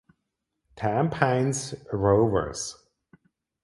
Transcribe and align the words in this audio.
Tampines 0.75 1.77
Rovers 1.93 2.75